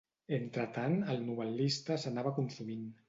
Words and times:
Entretant 0.37 0.95
el 1.15 1.21
novel·lista 1.27 1.99
s'anava 2.05 2.33
consumint. 2.39 2.89